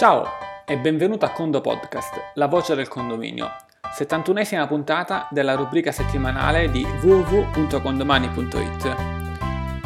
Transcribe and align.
Ciao 0.00 0.24
e 0.64 0.78
benvenuto 0.78 1.26
a 1.26 1.28
Condo 1.28 1.60
Podcast, 1.60 2.30
la 2.36 2.46
voce 2.46 2.74
del 2.74 2.88
condominio, 2.88 3.50
71esima 3.94 4.66
puntata 4.66 5.28
della 5.30 5.54
rubrica 5.54 5.92
settimanale 5.92 6.70
di 6.70 6.82
www.condomani.it. 7.02 8.96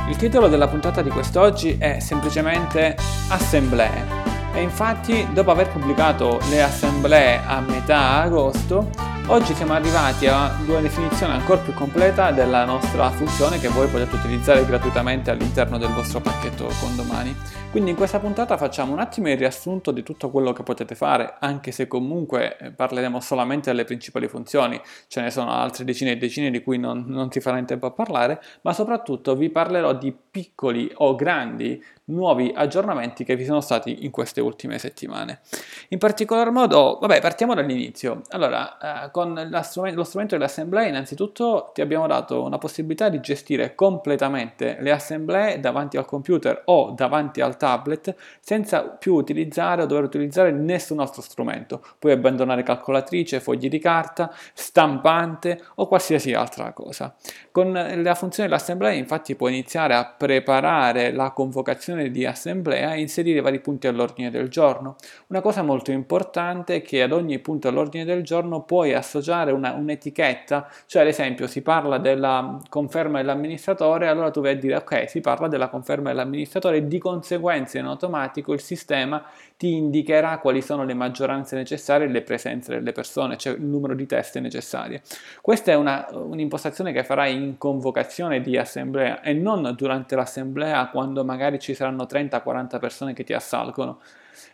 Il 0.09 0.15
titolo 0.15 0.47
della 0.47 0.69
puntata 0.69 1.03
di 1.03 1.11
quest'oggi 1.11 1.79
è 1.81 1.99
semplicemente 1.99 2.95
Assemblee 3.29 4.05
e 4.53 4.63
infatti 4.63 5.27
dopo 5.33 5.51
aver 5.51 5.69
pubblicato 5.71 6.39
le 6.49 6.63
assemblee 6.63 7.41
a 7.45 7.59
metà 7.59 8.21
agosto 8.21 9.14
Oggi 9.27 9.55
siamo 9.55 9.73
arrivati 9.73 10.27
a 10.27 10.55
una 10.67 10.81
definizione 10.81 11.33
ancora 11.33 11.59
più 11.59 11.73
completa 11.73 12.31
della 12.31 12.67
nostra 12.67 13.09
funzione 13.11 13.59
che 13.59 13.69
voi 13.69 13.89
potete 13.89 14.17
utilizzare 14.17 14.67
gratuitamente 14.67 15.31
all'interno 15.31 15.79
del 15.79 15.89
vostro 15.93 16.21
pacchetto 16.21 16.69
condomani. 16.79 17.35
Quindi 17.71 17.91
in 17.91 17.97
questa 17.97 18.21
puntata 18.21 18.57
facciamo 18.59 18.93
un 18.93 19.01
attimo 19.01 19.31
il 19.31 19.39
riassunto 19.39 19.91
di 19.91 20.03
tutto 20.03 20.31
quello 20.31 20.53
che 20.53 20.63
potete 20.63 20.95
fare, 20.95 21.37
anche 21.41 21.73
se 21.73 21.89
comunque 21.89 22.57
eh, 22.59 22.71
parleremo 22.71 23.19
solamente 23.19 23.71
delle 23.71 23.85
principali 23.85 24.29
funzioni, 24.29 24.81
ce 25.09 25.23
ne 25.23 25.31
sono 25.31 25.51
altre 25.51 25.85
decine 25.85 26.13
e 26.13 26.17
decine 26.17 26.51
di 26.51 26.63
cui 26.63 26.79
non, 26.79 27.05
non 27.09 27.33
si 27.33 27.41
farà 27.41 27.59
in 27.59 27.65
tempo 27.65 27.87
a 27.87 27.91
parlare, 27.91 28.41
ma 28.61 28.73
soprattutto 28.73 29.35
vi 29.35 29.51
parlerò 29.51 29.95
di 29.95 30.15
piccoli 30.31 30.89
o 30.97 31.17
grandi 31.17 31.83
nuovi 32.07 32.53
aggiornamenti 32.55 33.25
che 33.25 33.35
vi 33.35 33.45
sono 33.45 33.61
stati 33.61 34.05
in 34.05 34.11
queste 34.11 34.41
ultime 34.41 34.79
settimane. 34.79 35.41
In 35.89 35.99
particolar 35.99 36.51
modo, 36.51 36.99
vabbè, 37.01 37.21
partiamo 37.21 37.55
dall'inizio. 37.55 38.23
Allora, 38.29 39.07
eh, 39.07 39.11
con 39.15 39.33
lo 39.49 40.03
strumento 40.03 40.35
dell'assemblea, 40.35 40.89
innanzitutto 40.89 41.71
ti 41.73 41.81
abbiamo 41.81 42.09
dato 42.09 42.43
una 42.43 42.59
possibilità 42.59 43.09
di 43.09 43.21
gestire 43.21 43.77
completamente 43.77 44.77
le 44.81 44.91
assemblee 44.91 45.61
davanti 45.61 45.97
al 45.97 46.05
computer 46.05 46.63
o 46.65 46.91
davanti 46.91 47.41
al 47.41 47.57
tablet 47.57 48.13
senza 48.41 48.83
più 48.83 49.15
utilizzare 49.15 49.83
o 49.83 49.87
dover 49.87 50.03
utilizzare 50.03 50.51
nessun 50.51 50.99
altro 50.99 51.23
strumento. 51.23 51.81
Puoi 51.97 52.11
abbandonare 52.11 52.65
calcolatrice, 52.65 53.39
fogli 53.39 53.69
di 53.69 53.79
carta, 53.79 54.35
stampante 54.53 55.63
o 55.77 55.87
qualsiasi 55.87 56.33
altra 56.33 56.73
cosa. 56.73 57.15
Con 57.53 57.71
la 57.71 58.15
funzione 58.17 58.49
dell'assemblea, 58.49 58.91
infatti, 58.91 59.37
puoi 59.37 59.53
iniziare 59.53 59.95
a 59.95 60.07
preparare 60.07 61.13
la 61.13 61.31
convocazione 61.31 62.11
di 62.11 62.27
assemblea 62.27 62.95
e 62.95 63.01
inserire 63.01 63.41
vari 63.41 63.61
punti 63.61 63.87
all'ordine 63.87 64.33
del 64.33 64.49
giorno. 64.49 64.97
Una 65.29 65.41
cosa 65.41 65.63
molto 65.63 65.93
importante 65.93 66.75
è 66.75 66.83
che 66.83 67.01
ad 67.01 67.13
ogni 67.13 67.39
punto 67.39 67.69
all'ordine 67.69 68.05
del 68.05 68.25
giorno 68.25 68.63
puoi 68.63 69.03
associare 69.05 69.53
una, 69.53 69.73
un'etichetta, 69.73 70.69
cioè 70.87 71.03
ad 71.03 71.09
esempio 71.09 71.47
si 71.47 71.63
parla 71.63 71.99
della 71.99 72.59
conferma 72.69 73.19
dell'amministratore, 73.19 74.09
allora 74.09 74.31
tu 74.31 74.41
vai 74.41 74.53
a 74.53 74.57
dire 74.57 74.77
ok, 74.77 75.09
si 75.09 75.21
parla 75.21 75.47
della 75.49 75.69
conferma 75.69 76.09
dell'amministratore 76.09 76.79
e 76.79 76.89
di 76.89 76.99
conseguenza 76.99 77.79
in 77.79 77.85
automatico 77.85 78.53
il 78.53 78.61
sistema 78.61 79.23
ti 79.57 79.73
indicherà 79.73 80.39
quali 80.39 80.63
sono 80.63 80.85
le 80.85 80.95
maggioranze 80.95 81.55
necessarie 81.57 82.07
e 82.07 82.11
le 82.11 82.23
presenze 82.23 82.73
delle 82.73 82.93
persone, 82.93 83.37
cioè 83.37 83.55
il 83.55 83.63
numero 83.63 83.95
di 83.95 84.07
teste 84.07 84.41
necessarie. 84.41 85.03
Questa 85.41 85.71
è 85.71 85.75
una, 85.75 86.07
un'impostazione 86.11 86.93
che 86.93 87.05
farai 87.05 87.35
in 87.35 87.59
convocazione 87.59 88.41
di 88.41 88.57
assemblea 88.57 89.21
e 89.21 89.33
non 89.33 89.73
durante 89.77 90.17
l'assemblea 90.17 90.89
quando 90.89 91.25
magari 91.25 91.59
ci 91.59 91.75
saranno 91.75 92.05
30-40 92.05 92.79
persone 92.79 93.13
che 93.13 93.25
ti 93.25 93.33
assalgono. 93.33 94.01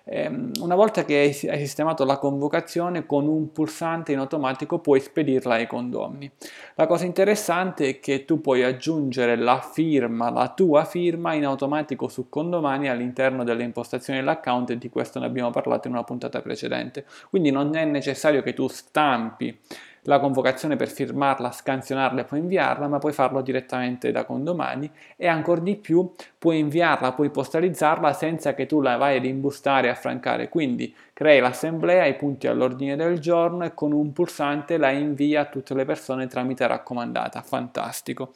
Ehm, 0.04 0.52
una 0.60 0.74
volta 0.74 1.04
che 1.04 1.16
hai 1.16 1.32
sistemato 1.32 2.04
la 2.04 2.18
convocazione 2.18 3.06
con 3.06 3.26
un 3.26 3.52
pulsante 3.52 4.12
in 4.12 4.18
automatico 4.18 4.78
puoi 4.78 5.00
spedirla 5.00 5.54
ai 5.54 5.66
condomini. 5.66 6.30
La 6.74 6.86
cosa 6.86 7.04
interessante 7.04 7.88
è 7.88 8.00
che 8.00 8.24
tu 8.24 8.40
puoi 8.40 8.62
aggiungere 8.62 9.36
la 9.36 9.60
firma, 9.60 10.30
la 10.30 10.48
tua 10.48 10.84
firma 10.84 11.34
in 11.34 11.44
automatico 11.44 12.08
su 12.08 12.28
condomani 12.28 12.88
all'interno 12.88 13.44
delle 13.44 13.62
impostazioni 13.62 14.18
dell'account 14.18 14.70
e 14.70 14.78
di 14.78 14.88
questo 14.88 15.18
ne 15.18 15.26
abbiamo 15.26 15.50
parlato 15.50 15.88
in 15.88 15.94
una 15.94 16.04
puntata 16.04 16.40
precedente. 16.40 17.04
Quindi 17.28 17.50
non 17.50 17.74
è 17.76 17.84
necessario 17.84 18.42
che 18.42 18.54
tu 18.54 18.68
stampi 18.68 19.58
la 20.02 20.18
convocazione 20.18 20.76
per 20.76 20.88
firmarla, 20.88 21.50
scansionarla 21.50 22.22
e 22.22 22.24
poi 22.24 22.38
inviarla, 22.40 22.88
ma 22.88 22.98
puoi 22.98 23.12
farlo 23.12 23.42
direttamente 23.42 24.10
da 24.10 24.24
condomani 24.24 24.90
e 25.16 25.26
ancora 25.26 25.60
di 25.60 25.76
più 25.76 26.10
puoi 26.38 26.58
inviarla, 26.58 27.12
puoi 27.12 27.30
postalizzarla 27.30 28.12
senza 28.12 28.54
che 28.54 28.66
tu 28.66 28.80
la 28.80 28.96
vai 28.96 29.16
ad 29.16 29.24
imbustare 29.24 29.88
e 29.88 29.90
affrancare. 29.90 30.48
Quindi 30.48 30.94
crei 31.12 31.40
l'assemblea, 31.40 32.06
i 32.06 32.16
punti 32.16 32.46
all'ordine 32.46 32.96
del 32.96 33.18
giorno 33.18 33.64
e 33.64 33.74
con 33.74 33.92
un 33.92 34.12
pulsante 34.12 34.76
la 34.78 34.90
invia 34.90 35.42
a 35.42 35.46
tutte 35.46 35.74
le 35.74 35.84
persone 35.84 36.26
tramite 36.26 36.66
raccomandata. 36.66 37.42
Fantastico 37.42 38.32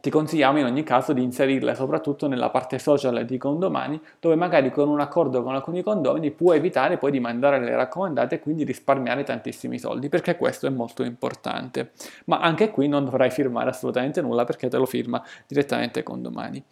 ti 0.00 0.08
consigliamo 0.08 0.58
in 0.58 0.66
ogni 0.66 0.84
caso 0.84 1.12
di 1.12 1.20
inserirle 1.20 1.74
soprattutto 1.74 2.28
nella 2.28 2.48
parte 2.50 2.78
social 2.78 3.24
di 3.24 3.36
condomani 3.38 4.00
dove 4.20 4.36
magari 4.36 4.70
con 4.70 4.88
un 4.88 5.00
accordo 5.00 5.42
con 5.42 5.52
alcuni 5.52 5.82
condomini 5.82 6.30
puoi 6.30 6.58
evitare 6.58 6.96
poi 6.96 7.10
di 7.10 7.18
mandare 7.18 7.58
le 7.58 7.74
raccomandate 7.74 8.36
e 8.36 8.40
quindi 8.40 8.62
risparmiare 8.62 9.24
tantissimi 9.24 9.80
soldi 9.80 10.08
perché 10.08 10.36
questo 10.36 10.68
è 10.68 10.70
molto 10.70 11.02
importante. 11.02 11.90
Ma 12.26 12.38
anche 12.38 12.70
qui 12.70 12.86
non 12.86 13.04
dovrai 13.04 13.30
firmare 13.30 13.70
assolutamente 13.70 14.20
nulla 14.20 14.44
perché 14.44 14.68
te 14.68 14.76
lo 14.76 14.86
firma 14.86 15.20
direttamente 15.48 16.04
condomani. 16.04 16.62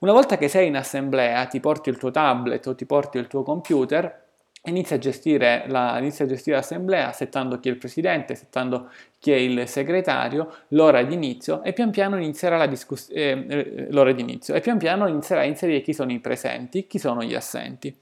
Una 0.00 0.12
volta 0.12 0.36
che 0.36 0.48
sei 0.48 0.66
in 0.66 0.76
assemblea 0.76 1.46
ti 1.46 1.60
porti 1.60 1.90
il 1.90 1.96
tuo 1.96 2.10
tablet 2.10 2.66
o 2.66 2.74
ti 2.74 2.86
porti 2.86 3.18
il 3.18 3.28
tuo 3.28 3.44
computer 3.44 4.23
Inizia 4.66 4.96
a, 4.96 4.98
gestire 4.98 5.64
la, 5.68 5.98
inizia 5.98 6.24
a 6.24 6.28
gestire 6.28 6.56
l'assemblea 6.56 7.12
settando 7.12 7.60
chi 7.60 7.68
è 7.68 7.72
il 7.72 7.76
presidente, 7.76 8.34
settando 8.34 8.90
chi 9.18 9.30
è 9.30 9.36
il 9.36 9.68
segretario, 9.68 10.50
l'ora 10.68 11.02
di 11.02 11.12
inizio 11.12 11.62
e 11.62 11.74
pian 11.74 11.90
piano 11.90 12.16
inizierà 12.16 12.56
la 12.56 12.66
discussione, 12.66 13.20
eh, 13.20 13.46
eh, 13.46 13.86
l'ora 13.90 14.12
di 14.12 14.22
inizio 14.22 14.54
e 14.54 14.60
pian 14.60 14.78
piano 14.78 15.06
inizierà 15.06 15.42
a 15.42 15.44
inserire 15.44 15.82
chi 15.82 15.92
sono 15.92 16.12
i 16.12 16.18
presenti, 16.18 16.86
chi 16.86 16.98
sono 16.98 17.22
gli 17.22 17.34
assenti. 17.34 17.94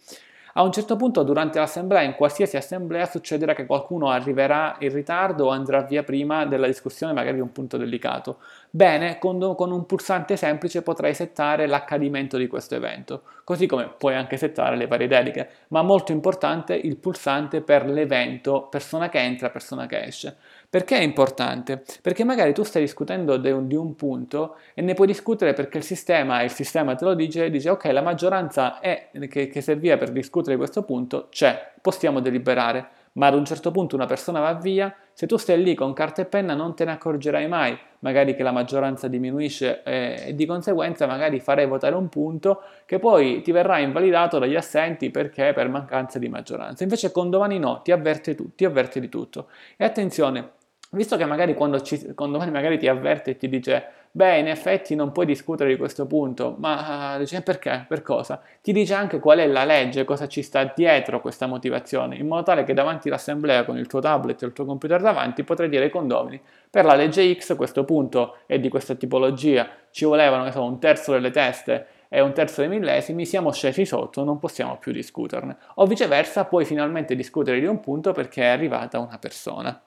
A 0.55 0.63
un 0.63 0.71
certo 0.71 0.97
punto 0.97 1.23
durante 1.23 1.59
l'assemblea, 1.59 2.03
in 2.03 2.15
qualsiasi 2.15 2.59
assemblea, 2.59 3.07
succederà 3.07 3.55
che 3.55 3.65
qualcuno 3.65 4.11
arriverà 4.11 4.77
in 4.81 4.93
ritardo 4.93 5.47
o 5.47 5.49
andrà 5.49 5.81
via 5.81 6.03
prima 6.03 6.45
della 6.45 6.67
discussione 6.67 7.15
magari 7.15 7.37
di 7.37 7.41
un 7.41 7.53
punto 7.53 7.79
delicato. 7.79 8.37
Bene, 8.69 9.19
con, 9.19 9.55
con 9.55 9.73
un 9.73 9.87
pulsante 9.87 10.37
semplice 10.37 10.83
potrai 10.83 11.15
settare 11.15 11.67
l'accadimento 11.67 12.37
di 12.37 12.49
questo 12.49 12.75
evento, 12.75 13.23
così 13.45 13.67
come 13.67 13.95
puoi 13.97 14.15
anche 14.15 14.37
settare 14.37 14.77
le 14.77 14.87
varie 14.87 15.09
deleghe, 15.09 15.49
ma 15.69 15.81
molto 15.81 16.13
importante 16.13 16.75
il 16.75 16.99
pulsante 16.99 17.63
per 17.63 17.87
l'evento 17.87 18.67
persona 18.71 19.09
che 19.09 19.21
entra, 19.21 19.49
persona 19.49 19.87
che 19.87 20.03
esce. 20.05 20.37
Perché 20.72 20.97
è 20.97 21.03
importante? 21.03 21.83
Perché 22.00 22.25
magari 22.25 22.55
tu 22.55 22.62
stai 22.62 22.81
discutendo 22.81 23.37
di 23.37 23.50
un, 23.50 23.69
di 23.69 23.75
un 23.75 23.94
punto 23.94 24.56
e 24.72 24.81
ne 24.81 24.94
puoi 24.94 25.06
discutere 25.06 25.53
perché 25.53 25.77
il 25.77 25.84
sistema, 25.84 26.41
il 26.41 26.50
sistema 26.50 26.94
te 26.94 27.05
lo 27.05 27.12
dice, 27.12 27.50
dice 27.50 27.69
ok, 27.69 27.84
la 27.93 28.00
maggioranza 28.00 28.81
è, 28.81 29.10
che, 29.28 29.49
che 29.49 29.60
serviva 29.60 29.99
per 29.99 30.12
discutere 30.12 30.56
questo 30.56 30.83
punto 30.84 31.28
c'è, 31.28 31.72
possiamo 31.78 32.21
deliberare, 32.21 32.88
ma 33.12 33.27
ad 33.27 33.34
un 33.34 33.44
certo 33.44 33.71
punto 33.71 33.97
una 33.97 34.06
persona 34.06 34.41
va 34.41 34.55
via, 34.55 34.97
se 35.12 35.27
tu 35.27 35.37
stai 35.37 35.62
lì 35.62 35.75
con 35.75 35.93
carta 35.93 36.22
e 36.22 36.25
penna 36.25 36.55
non 36.55 36.75
te 36.75 36.87
ne 36.87 36.93
accorgerai 36.93 37.47
mai, 37.47 37.78
magari 37.99 38.34
che 38.34 38.43
la 38.43 38.50
maggioranza 38.50 39.09
diminuisce 39.09 39.83
eh, 39.83 40.28
e 40.28 40.34
di 40.34 40.47
conseguenza 40.47 41.06
magari 41.06 41.39
farai 41.39 41.66
votare 41.66 41.97
un 41.97 42.09
punto 42.09 42.62
che 42.87 42.99
poi 42.99 43.43
ti 43.43 43.53
verrà 43.53 43.78
invalidato 43.78 44.39
dagli 44.39 44.56
assenti 44.56 45.10
perché 45.10 45.53
per 45.53 45.69
mancanza 45.69 46.19
di 46.19 46.31
maggioranza. 46.31 46.83
Invece 46.83 47.12
con 47.12 47.28
domani 47.28 47.59
no, 47.59 47.83
ti 47.83 47.93
avverte, 47.93 48.34
tu, 48.34 48.54
ti 48.54 48.65
avverte 48.65 49.00
di 49.00 49.10
tutto. 49.10 49.49
E 49.77 49.84
attenzione, 49.84 50.60
Visto 50.94 51.16
che 51.16 51.25
magari 51.25 51.54
quando, 51.54 51.80
ci, 51.80 52.12
quando 52.12 52.36
magari 52.36 52.76
ti 52.76 52.86
avverte 52.86 53.30
e 53.30 53.36
ti 53.38 53.48
dice, 53.48 53.82
beh, 54.10 54.41
in 54.41 54.47
effetti 54.47 54.94
non 54.94 55.10
puoi 55.10 55.25
discutere 55.25 55.70
di 55.70 55.78
questo 55.78 56.06
punto, 56.06 56.54
ma 56.58 57.14
uh, 57.14 57.19
dice 57.19 57.41
perché? 57.41 57.86
Per 57.88 58.03
cosa? 58.03 58.42
Ti 58.60 58.72
dice 58.75 58.92
anche 58.92 59.19
qual 59.19 59.38
è 59.38 59.47
la 59.47 59.64
legge, 59.64 60.04
cosa 60.04 60.28
ci 60.28 60.42
sta 60.42 60.70
dietro 60.76 61.22
questa 61.22 61.47
motivazione, 61.47 62.16
in 62.16 62.26
modo 62.26 62.42
tale 62.42 62.64
che 62.64 62.75
davanti 62.75 63.08
all'assemblea 63.08 63.64
con 63.64 63.78
il 63.78 63.86
tuo 63.86 64.00
tablet 64.00 64.42
e 64.42 64.47
il 64.47 64.53
tuo 64.53 64.66
computer 64.66 65.00
davanti 65.00 65.44
potrai 65.44 65.70
dire 65.70 65.84
ai 65.84 65.91
condomini, 65.91 66.38
per 66.69 66.84
la 66.84 66.94
legge 66.94 67.34
X 67.38 67.56
questo 67.56 67.84
punto 67.84 68.41
è 68.44 68.59
di 68.59 68.69
questa 68.69 68.94
tipologia, 68.94 69.66
ci 69.92 70.04
volevano 70.04 70.50
so, 70.50 70.62
un 70.62 70.78
terzo 70.78 71.12
delle 71.12 71.30
teste 71.30 71.86
e 72.10 72.20
un 72.20 72.34
terzo 72.34 72.60
dei 72.60 72.69
millesimi, 72.69 73.24
siamo 73.24 73.50
scesi 73.50 73.86
sotto, 73.86 74.24
non 74.24 74.38
possiamo 74.38 74.76
più 74.76 74.92
discuterne. 74.92 75.56
O 75.77 75.86
viceversa, 75.86 76.45
puoi 76.45 76.66
finalmente 76.66 77.16
discutere 77.16 77.60
di 77.60 77.65
un 77.65 77.80
punto 77.80 78.12
perché 78.12 78.42
è 78.42 78.48
arrivata 78.48 78.98
una 78.98 79.16
persona 79.16 79.80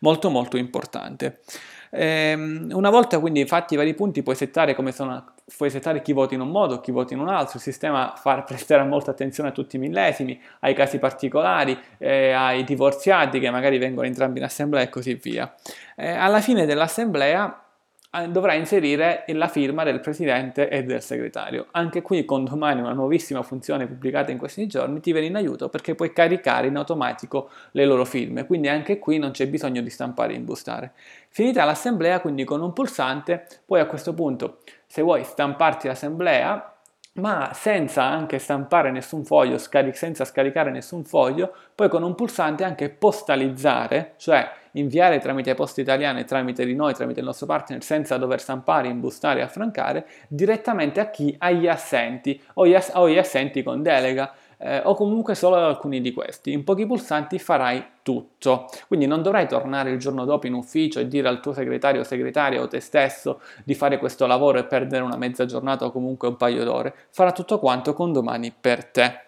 molto 0.00 0.30
molto 0.30 0.56
importante. 0.56 1.40
Ehm, 1.90 2.68
una 2.72 2.90
volta 2.90 3.18
quindi 3.18 3.46
fatti 3.46 3.74
i 3.74 3.76
vari 3.76 3.94
punti 3.94 4.22
puoi 4.22 4.36
settare 4.36 4.76
sono, 4.92 5.32
puoi 5.56 5.70
settare 5.70 6.02
chi 6.02 6.12
vota 6.12 6.34
in 6.34 6.40
un 6.40 6.50
modo, 6.50 6.80
chi 6.80 6.90
vota 6.90 7.14
in 7.14 7.20
un 7.20 7.28
altro, 7.28 7.56
il 7.56 7.62
sistema 7.62 8.14
fa, 8.16 8.42
presterà 8.46 8.84
molta 8.84 9.10
attenzione 9.10 9.50
a 9.50 9.52
tutti 9.52 9.76
i 9.76 9.78
millesimi, 9.78 10.40
ai 10.60 10.74
casi 10.74 10.98
particolari, 10.98 11.78
eh, 11.98 12.32
ai 12.32 12.64
divorziati 12.64 13.38
che 13.40 13.50
magari 13.50 13.78
vengono 13.78 14.06
entrambi 14.06 14.38
in 14.38 14.44
assemblea 14.44 14.82
e 14.82 14.88
così 14.88 15.14
via. 15.14 15.54
Eh, 15.96 16.10
alla 16.10 16.40
fine 16.40 16.66
dell'assemblea 16.66 17.62
dovrà 18.28 18.54
inserire 18.54 19.24
la 19.28 19.48
firma 19.48 19.84
del 19.84 20.00
presidente 20.00 20.68
e 20.68 20.82
del 20.82 21.02
segretario. 21.02 21.66
Anche 21.72 22.00
qui 22.00 22.24
con 22.24 22.44
domani 22.44 22.80
una 22.80 22.92
nuovissima 22.92 23.42
funzione 23.42 23.86
pubblicata 23.86 24.30
in 24.30 24.38
questi 24.38 24.66
giorni 24.66 25.00
ti 25.00 25.12
viene 25.12 25.26
in 25.26 25.36
aiuto 25.36 25.68
perché 25.68 25.94
puoi 25.94 26.12
caricare 26.12 26.68
in 26.68 26.76
automatico 26.76 27.50
le 27.72 27.84
loro 27.84 28.04
firme, 28.04 28.46
quindi 28.46 28.68
anche 28.68 28.98
qui 28.98 29.18
non 29.18 29.32
c'è 29.32 29.46
bisogno 29.48 29.82
di 29.82 29.90
stampare 29.90 30.32
e 30.32 30.36
imbustare. 30.36 30.92
Finita 31.28 31.64
l'assemblea, 31.64 32.20
quindi 32.20 32.44
con 32.44 32.62
un 32.62 32.72
pulsante, 32.72 33.46
puoi 33.66 33.80
a 33.80 33.86
questo 33.86 34.14
punto, 34.14 34.60
se 34.86 35.02
vuoi 35.02 35.22
stamparti 35.24 35.86
l'assemblea, 35.86 36.77
ma 37.18 37.50
senza 37.52 38.02
anche 38.04 38.38
stampare 38.38 38.90
nessun 38.90 39.24
foglio, 39.24 39.58
scaric- 39.58 39.96
senza 39.96 40.24
scaricare 40.24 40.70
nessun 40.70 41.04
foglio, 41.04 41.54
poi 41.74 41.88
con 41.88 42.02
un 42.02 42.14
pulsante 42.14 42.64
anche 42.64 42.88
postalizzare, 42.88 44.14
cioè 44.16 44.50
inviare 44.72 45.18
tramite 45.18 45.54
poste 45.54 45.80
italiane, 45.80 46.24
tramite 46.24 46.64
di 46.64 46.74
noi, 46.74 46.94
tramite 46.94 47.20
il 47.20 47.26
nostro 47.26 47.46
partner, 47.46 47.82
senza 47.82 48.16
dover 48.16 48.40
stampare, 48.40 48.88
imbustare 48.88 49.40
e 49.40 49.42
affrancare, 49.42 50.06
direttamente 50.28 51.00
a 51.00 51.10
chi? 51.10 51.34
Agli 51.38 51.66
assenti 51.66 52.40
o 52.54 52.66
gli, 52.66 52.74
assenti 52.74 53.62
con 53.62 53.82
delega 53.82 54.32
eh, 54.58 54.82
o 54.84 54.94
comunque 54.94 55.34
solo 55.34 55.56
alcuni 55.56 56.00
di 56.00 56.12
questi. 56.12 56.52
In 56.52 56.64
pochi 56.64 56.86
pulsanti 56.86 57.38
farai 57.38 57.84
tutto. 58.02 58.66
Quindi 58.86 59.06
non 59.06 59.22
dovrai 59.22 59.46
tornare 59.46 59.90
il 59.90 59.98
giorno 59.98 60.24
dopo 60.24 60.46
in 60.46 60.54
ufficio 60.54 61.00
e 61.00 61.08
dire 61.08 61.28
al 61.28 61.40
tuo 61.40 61.52
segretario 61.52 62.00
o 62.00 62.04
segretaria 62.04 62.60
o 62.60 62.68
te 62.68 62.80
stesso 62.80 63.40
di 63.64 63.74
fare 63.74 63.98
questo 63.98 64.26
lavoro 64.26 64.58
e 64.58 64.64
perdere 64.64 65.02
una 65.02 65.16
mezza 65.16 65.44
giornata 65.44 65.84
o 65.84 65.92
comunque 65.92 66.28
un 66.28 66.36
paio 66.36 66.64
d'ore. 66.64 66.94
Farà 67.10 67.32
tutto 67.32 67.58
quanto 67.58 67.92
con 67.92 68.12
domani 68.12 68.52
per 68.58 68.84
te. 68.86 69.24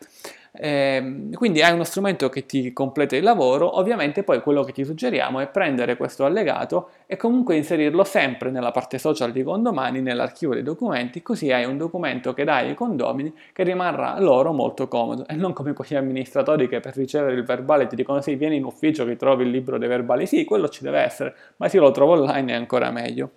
Eh, 0.53 1.29
quindi 1.33 1.63
hai 1.63 1.73
uno 1.73 1.85
strumento 1.85 2.29
che 2.29 2.45
ti 2.45 2.73
completa 2.73 3.17
il 3.17 3.23
lavoro, 3.23 3.79
ovviamente 3.79 4.23
poi 4.25 4.41
quello 4.41 4.65
che 4.65 4.73
ti 4.73 4.85
suggeriamo 4.85 5.39
è 5.41 5.47
prendere 5.47 5.97
questo 5.97 6.25
allegato 6.25 6.91
e 7.07 7.17
comunque 7.17 7.57
inserirlo 7.57 8.03
sempre 8.03 8.51
nella 8.51 8.71
parte 8.73 8.99
social 8.99 9.31
di 9.33 9.43
condomani, 9.43 10.01
nell'archivio 10.01 10.55
dei 10.55 10.65
documenti, 10.65 11.23
così 11.23 11.53
hai 11.53 11.65
un 11.65 11.77
documento 11.77 12.35
che 12.35 12.45
dai 12.45 12.69
ai 12.69 12.75
condomini 12.75 13.33
che 13.53 13.63
rimarrà 13.63 14.19
loro 14.19 14.53
molto 14.53 14.89
comodo 14.89 15.27
e 15.29 15.35
non 15.35 15.53
come 15.53 15.73
quegli 15.73 15.95
amministratori 15.95 16.69
che 16.69 16.81
per 16.81 16.97
ricevere 16.97 17.35
il 17.35 17.45
verbale 17.45 17.87
ti 17.87 17.95
dicono 17.97 18.21
sì, 18.21 18.35
vieni 18.35 18.57
in 18.57 18.65
ufficio 18.65 19.05
che 19.05 19.17
trovi 19.17 19.45
il 19.45 19.51
libro 19.51 19.79
dei 19.79 19.89
verbali, 19.89 20.27
sì, 20.27 20.45
quello 20.45 20.69
ci 20.69 20.83
deve 20.83 21.01
essere, 21.01 21.35
ma 21.57 21.69
se 21.69 21.79
lo 21.79 21.91
trovo 21.93 22.13
online 22.15 22.53
è 22.53 22.57
ancora 22.57 22.91
meglio. 22.91 23.33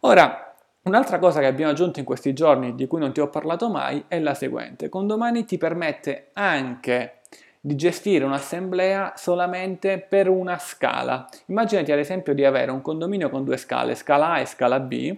Ora, 0.00 0.49
Un'altra 0.82 1.18
cosa 1.18 1.40
che 1.40 1.46
abbiamo 1.46 1.72
aggiunto 1.72 1.98
in 1.98 2.06
questi 2.06 2.32
giorni, 2.32 2.74
di 2.74 2.86
cui 2.86 3.00
non 3.00 3.12
ti 3.12 3.20
ho 3.20 3.28
parlato 3.28 3.68
mai, 3.68 4.04
è 4.08 4.18
la 4.18 4.32
seguente. 4.32 4.88
Condomani 4.88 5.44
ti 5.44 5.58
permette 5.58 6.30
anche 6.32 7.20
di 7.60 7.76
gestire 7.76 8.24
un'assemblea 8.24 9.12
solamente 9.16 9.98
per 9.98 10.30
una 10.30 10.56
scala. 10.56 11.28
Immaginati 11.46 11.92
ad 11.92 11.98
esempio 11.98 12.32
di 12.32 12.46
avere 12.46 12.70
un 12.70 12.80
condominio 12.80 13.28
con 13.28 13.44
due 13.44 13.58
scale, 13.58 13.94
scala 13.94 14.30
A 14.30 14.40
e 14.40 14.46
scala 14.46 14.80
B. 14.80 15.14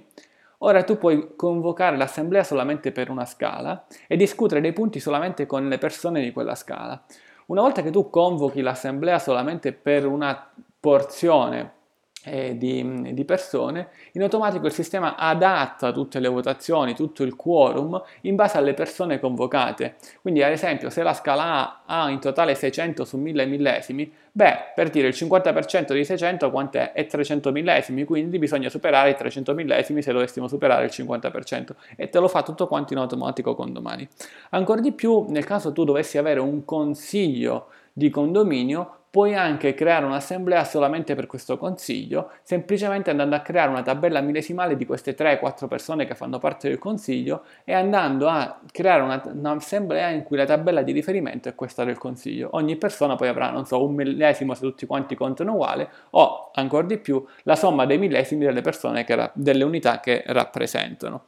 Ora 0.59 0.83
tu 0.83 0.99
puoi 0.99 1.35
convocare 1.37 1.97
l'assemblea 1.97 2.43
solamente 2.43 2.91
per 2.91 3.09
una 3.09 3.25
scala 3.25 3.87
e 4.09 4.17
discutere 4.17 4.61
dei 4.61 4.73
punti 4.73 4.99
solamente 4.99 5.47
con 5.47 5.69
le 5.69 5.79
persone 5.79 6.21
di 6.21 6.33
quella 6.33 6.57
scala. 6.57 7.01
Una 7.47 7.61
volta 7.61 7.83
che 7.83 7.91
tu 7.91 8.11
convochi 8.11 8.63
l'assemblea 8.63 9.21
solamente 9.21 9.73
per 9.73 10.07
una 10.07 10.51
porzione 10.81 11.81
eh, 12.25 12.57
di, 12.57 13.13
di, 13.13 13.25
persone, 13.25 13.89
in 14.13 14.23
automatico 14.23 14.67
il 14.67 14.73
sistema 14.73 15.17
adatta 15.17 15.93
tutte 15.93 16.21
le 16.21 16.29
votazioni, 16.29 16.95
tutto 16.95 17.23
il 17.23 17.35
quorum 17.35 18.01
in 18.23 18.37
base 18.37 18.59
alle 18.59 18.75
persone 18.75 19.19
convocate. 19.19 19.97
Quindi 20.21 20.43
ad 20.43 20.53
esempio 20.53 20.91
se 20.91 21.03
la 21.03 21.15
scala 21.15 21.45
A 21.45 22.05
ha 22.05 22.11
in 22.11 22.21
totale 22.21 22.55
600 22.55 23.05
su 23.05 23.17
1000 23.17 23.47
millesimi, 23.47 24.13
beh, 24.31 24.73
per 24.75 24.91
dire 24.91 25.09
il 25.09 25.15
50% 25.17 25.93
di 25.93 26.05
600 26.05 26.51
quant'è? 26.51 26.93
È 26.93 27.07
300 27.07 27.51
millesimi, 27.51 28.05
quindi 28.05 28.39
bisogna 28.39 28.69
superare 28.69 29.11
i 29.11 29.17
300 29.17 29.55
millesimi 29.55 30.03
se 30.03 30.13
dovessimo 30.13 30.49
superare 30.49 30.85
il 30.85 30.91
50% 30.95 31.71
e 31.97 32.09
te 32.09 32.19
lo 32.19 32.29
fa 32.29 32.43
tutto 32.43 32.67
quanto 32.67 32.93
in 32.93 33.01
automatico 33.01 33.55
con 33.55 33.73
domani. 33.73 34.09
Ancora 34.51 34.81
di 34.81 34.93
più, 34.93 35.27
nel 35.29 35.45
caso 35.45 35.73
tu 35.73 35.85
dovessi 35.85 36.19
avere 36.19 36.41
un 36.41 36.65
consiglio 36.65 37.69
di 37.93 38.11
condominio, 38.11 39.03
puoi 39.13 39.35
anche 39.35 39.75
creare 39.75 40.07
un'assemblea 40.07 40.65
solamente 40.65 41.15
per 41.15 41.27
questo 41.27 41.59
consiglio, 41.59 42.31
semplicemente 42.43 43.11
andando 43.11 43.37
a 43.37 43.41
creare 43.41 43.69
una 43.69 43.83
tabella 43.83 44.23
millesimale 44.23 44.75
di 44.75 44.87
queste 44.87 45.15
3-4 45.15 45.69
persone 45.69 46.07
che 46.07 46.15
fanno 46.15 46.39
parte 46.39 46.71
del 46.71 46.79
consiglio 46.79 47.45
e 47.65 47.75
andando 47.75 48.27
a 48.27 48.59
creare 48.73 49.03
una, 49.03 49.23
un'assemblea 49.23 50.09
in 50.09 50.23
cui 50.23 50.39
la 50.39 50.47
tabella 50.47 50.81
di 50.81 50.93
riferimento 50.93 51.51
è 51.51 51.55
questa 51.55 51.85
del 51.85 51.99
consiglio. 51.99 52.49
Ogni 52.53 52.77
persona 52.77 53.15
poi 53.15 53.29
avrà, 53.29 53.51
non 53.51 53.67
so, 53.67 53.85
un 53.85 53.95
millesimo 53.95 54.55
se 54.55 54.63
tutti 54.63 54.87
quanti 54.87 55.15
contano 55.15 55.53
uguale 55.53 55.91
o, 56.13 56.51
ancora 56.55 56.87
di 56.87 56.97
più, 56.97 57.23
la 57.43 57.55
somma 57.55 57.85
dei 57.85 57.99
millesimi 57.99 58.47
delle 58.47 58.63
persone 58.63 59.05
che, 59.05 59.31
delle 59.35 59.65
unità 59.65 60.01
che 60.01 60.23
rappresentano. 60.25 61.25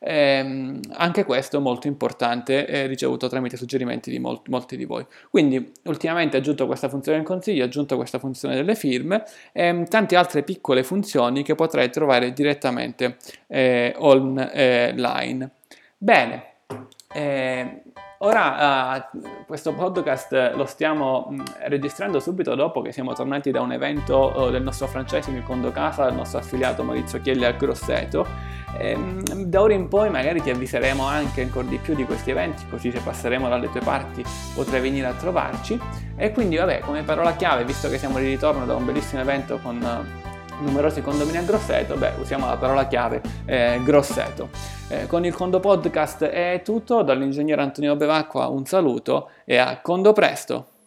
Eh, 0.00 0.80
anche 0.92 1.24
questo 1.24 1.56
è 1.56 1.60
molto 1.60 1.86
importante 1.86 2.66
e 2.66 2.86
ricevuto 2.86 3.28
tramite 3.28 3.56
suggerimenti 3.56 4.10
di 4.10 4.18
mol- 4.18 4.40
molti 4.46 4.76
di 4.76 4.84
voi. 4.84 5.04
Quindi 5.30 5.72
ultimamente 5.84 6.36
ho 6.36 6.40
aggiunto 6.40 6.66
questa 6.66 6.88
funzione 6.88 7.18
del 7.18 7.26
consiglio, 7.26 7.62
ho 7.62 7.66
aggiunto 7.66 7.96
questa 7.96 8.18
funzione 8.18 8.54
delle 8.54 8.74
firme 8.74 9.24
e 9.52 9.84
tante 9.88 10.16
altre 10.16 10.42
piccole 10.42 10.82
funzioni 10.82 11.42
che 11.42 11.54
potrai 11.54 11.90
trovare 11.90 12.32
direttamente 12.32 13.16
eh, 13.46 13.94
online. 13.98 15.50
Bene, 15.96 16.44
eh, 17.12 17.82
ora 18.18 19.08
uh, 19.12 19.20
questo 19.46 19.72
podcast 19.74 20.52
lo 20.54 20.64
stiamo 20.66 21.26
mh, 21.30 21.42
registrando 21.66 22.20
subito 22.20 22.54
dopo 22.54 22.82
che 22.82 22.92
siamo 22.92 23.14
tornati 23.14 23.50
da 23.50 23.60
un 23.60 23.72
evento 23.72 24.32
uh, 24.34 24.50
del 24.50 24.62
nostro 24.62 24.86
franchising 24.86 25.42
Condo 25.42 25.70
Casa, 25.72 26.04
del 26.04 26.14
nostro 26.14 26.38
affiliato 26.38 26.82
Maurizio 26.84 27.20
Chielli 27.20 27.44
al 27.44 27.56
Grosseto. 27.56 28.26
E, 28.76 28.96
mh, 28.96 29.44
da 29.44 29.62
ora 29.62 29.72
in 29.72 29.88
poi 29.88 30.10
magari 30.10 30.42
ti 30.42 30.50
avviseremo 30.50 31.04
anche 31.04 31.42
ancora 31.42 31.66
di 31.66 31.78
più 31.78 31.94
di 31.94 32.04
questi 32.04 32.30
eventi, 32.30 32.64
così 32.68 32.90
se 32.90 33.00
passeremo 33.00 33.48
dalle 33.48 33.70
tue 33.70 33.80
parti 33.80 34.24
potrai 34.54 34.80
venire 34.80 35.06
a 35.06 35.12
trovarci. 35.12 35.80
E 36.16 36.32
quindi 36.32 36.56
vabbè, 36.56 36.80
come 36.80 37.02
parola 37.02 37.34
chiave, 37.34 37.64
visto 37.64 37.88
che 37.88 37.98
siamo 37.98 38.18
di 38.18 38.26
ritorno 38.26 38.66
da 38.66 38.74
un 38.74 38.84
bellissimo 38.84 39.20
evento 39.20 39.58
con... 39.62 39.76
Uh, 39.80 40.36
numerosi 40.60 41.02
condomini 41.02 41.36
a 41.36 41.42
Grosseto, 41.42 41.96
beh, 41.96 42.14
usiamo 42.20 42.46
la 42.46 42.56
parola 42.56 42.86
chiave 42.86 43.20
eh, 43.44 43.80
Grosseto. 43.84 44.48
Eh, 44.88 45.06
con 45.06 45.24
il 45.24 45.34
Condo 45.34 45.60
Podcast 45.60 46.24
è 46.24 46.62
tutto, 46.64 47.02
dall'ingegnere 47.02 47.62
Antonio 47.62 47.94
Bevacqua 47.96 48.48
un 48.48 48.64
saluto 48.64 49.30
e 49.44 49.56
a 49.56 49.78
Condo 49.80 50.12
Presto! 50.12 50.77